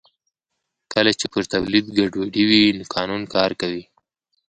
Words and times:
کله 0.93 1.11
چې 1.19 1.25
پر 1.33 1.43
تولید 1.53 1.85
ګډوډي 1.97 2.43
وي 2.49 2.63
نو 2.77 2.83
قانون 2.95 3.21
کار 3.35 3.51
کوي 3.61 3.83